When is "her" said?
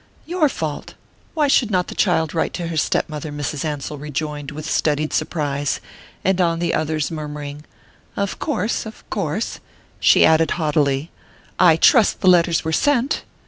2.69-2.75